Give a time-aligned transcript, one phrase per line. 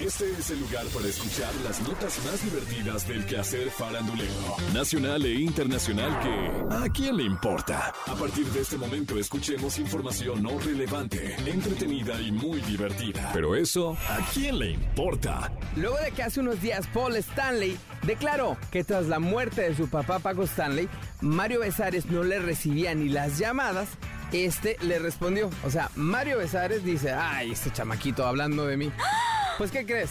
[0.00, 5.34] Este es el lugar para escuchar las notas más divertidas del quehacer farandulero, nacional e
[5.34, 7.92] internacional que ¿a quién le importa?
[8.06, 13.30] A partir de este momento escuchemos información no relevante, entretenida y muy divertida.
[13.32, 15.52] Pero eso, ¿a quién le importa?
[15.76, 19.88] Luego de que hace unos días Paul Stanley declaró que tras la muerte de su
[19.88, 20.88] papá Paco Stanley,
[21.20, 23.90] Mario Besares no le recibía ni las llamadas,
[24.32, 25.50] este le respondió.
[25.64, 28.90] O sea, Mario Besares dice, ay, este chamaquito hablando de mí.
[29.58, 30.10] Pues, ¿qué crees?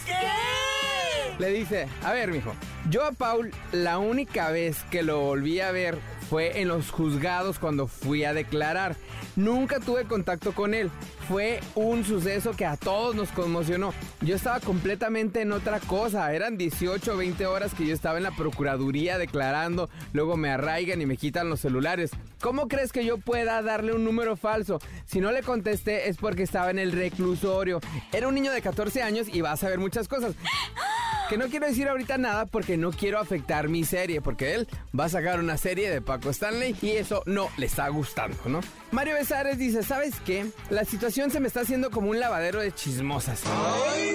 [1.38, 2.54] Le dice, a ver, mijo,
[2.88, 5.98] yo a Paul la única vez que lo volví a ver
[6.28, 8.96] fue en los juzgados cuando fui a declarar.
[9.36, 10.90] Nunca tuve contacto con él.
[11.28, 13.92] Fue un suceso que a todos nos conmocionó.
[14.20, 16.32] Yo estaba completamente en otra cosa.
[16.32, 19.88] Eran 18 o 20 horas que yo estaba en la Procuraduría declarando.
[20.12, 22.10] Luego me arraigan y me quitan los celulares.
[22.40, 24.78] ¿Cómo crees que yo pueda darle un número falso?
[25.06, 27.80] Si no le contesté es porque estaba en el reclusorio.
[28.12, 30.34] Era un niño de 14 años y va a saber muchas cosas.
[31.28, 35.06] Que no quiero decir ahorita nada porque no quiero afectar mi serie, porque él va
[35.06, 38.60] a sacar una serie de Paco Stanley y eso no le está gustando, ¿no?
[38.90, 40.46] Mario Besares dice, ¿sabes qué?
[40.70, 43.42] La situación se me está haciendo como un lavadero de chismosas.
[43.42, 44.13] Creo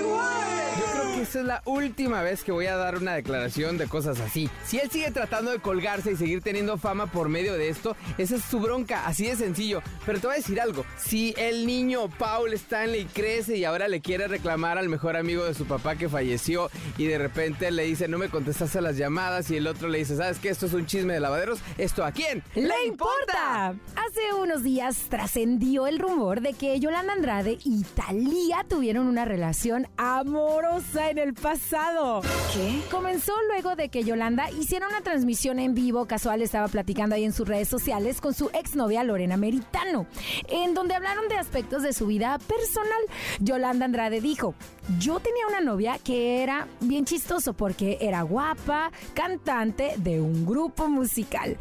[1.20, 4.50] que esta es la última vez que voy a dar una declaración de cosas así.
[4.64, 8.38] Si él sigue tratando de colgarse y seguir teniendo fama por medio de esto, esa
[8.38, 9.81] es su bronca, así de sencillo.
[10.06, 14.00] Pero te voy a decir algo, si el niño Paul Stanley crece y ahora le
[14.00, 18.08] quiere reclamar al mejor amigo de su papá que falleció y de repente le dice
[18.08, 20.48] no me contestaste las llamadas y el otro le dice, ¿sabes qué?
[20.48, 22.44] Esto es un chisme de lavaderos, ¿esto a quién?
[22.56, 23.76] ¡Le importa!
[23.95, 29.88] Hace unos días trascendió el rumor de que Yolanda Andrade y Thalía tuvieron una relación
[29.98, 32.22] amorosa en el pasado.
[32.54, 32.82] ¿Qué?
[32.92, 37.34] Comenzó luego de que Yolanda hiciera una transmisión en vivo casual, estaba platicando ahí en
[37.34, 40.06] sus redes sociales con su exnovia Lorena Meritano,
[40.48, 43.02] en donde hablaron de aspectos de su vida personal.
[43.40, 44.54] Yolanda Andrade dijo,
[45.00, 50.88] yo tenía una novia que era bien chistoso porque era guapa, cantante de un grupo
[50.88, 51.58] musical.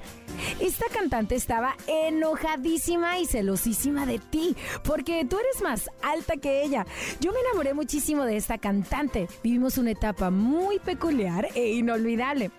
[0.60, 6.86] Esta cantante estaba enojadísima y celosísima de ti, porque tú eres más alta que ella.
[7.20, 9.28] Yo me enamoré muchísimo de esta cantante.
[9.42, 12.50] Vivimos una etapa muy peculiar e inolvidable.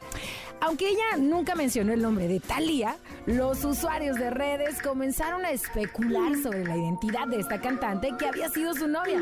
[0.62, 6.36] Aunque ella nunca mencionó el nombre de Thalía, los usuarios de redes comenzaron a especular
[6.44, 9.22] sobre la identidad de esta cantante que había sido su novia.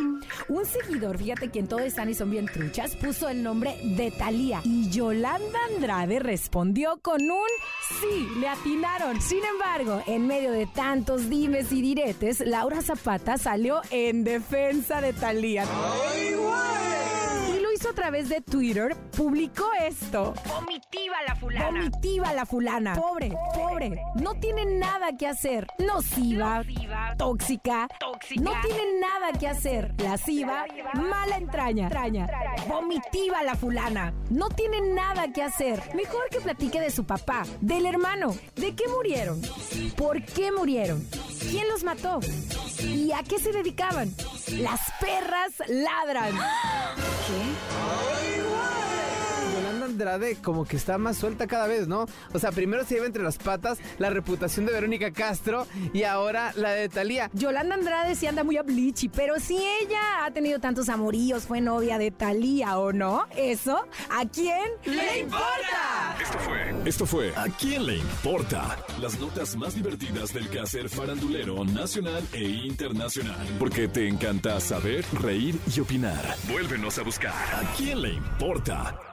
[0.50, 4.09] Un seguidor, fíjate que en todo están y son bien truchas, puso el nombre de
[4.09, 7.47] Thalía y Yolanda Andrade respondió con un
[8.01, 9.22] sí, le atinaron.
[9.22, 15.13] Sin embargo, en medio de tantos dimes y diretes, Laura Zapata salió en defensa de
[15.13, 15.66] Thalía.
[16.19, 16.27] Y lo
[17.78, 20.34] hizo a través de Twitter, publicó esto.
[20.48, 21.68] Vomitiva la fulana.
[21.68, 22.96] Vomitiva la fulana.
[22.96, 24.02] Pobre, pobre.
[24.16, 25.68] No tiene nada que hacer.
[25.78, 27.88] Nociva, Nociva, tóxica.
[28.00, 28.42] tóxica.
[28.42, 29.94] No tiene nada que hacer.
[30.02, 30.66] Lasciva,
[30.96, 31.84] mala entraña.
[31.84, 32.28] entraña.
[32.68, 34.12] Vomitiva la fulana.
[34.32, 35.80] No tiene nada que hacer.
[35.94, 38.36] Mejor que platique de su papá, del hermano.
[38.56, 39.40] ¿De qué murieron?
[39.96, 41.08] ¿Por qué murieron?
[41.52, 42.22] ¿Quién los mató?
[42.82, 44.09] ¿Y a qué se dedicaban?
[44.52, 46.34] Las perras ladran.
[49.53, 52.06] Yolanda Andrade como que está más suelta cada vez, ¿no?
[52.34, 56.53] O sea, primero se lleva entre las patas la reputación de Verónica Castro y ahora
[56.56, 57.30] la de Thalía.
[57.34, 61.59] Yolanda Andrade sí anda muy a blichi, pero si ella ha tenido tantos amoríos, fue
[61.59, 65.97] novia de Thalía o no, eso, ¿a quién ¡Le importa!
[66.86, 67.36] Esto fue.
[67.36, 68.78] ¿A quién le importa?
[69.02, 73.46] Las notas más divertidas del quehacer farandulero nacional e internacional.
[73.60, 76.36] Porque te encanta saber, reír y opinar.
[76.50, 77.34] Vuélvenos a buscar.
[77.34, 79.06] ¿A quién le importa?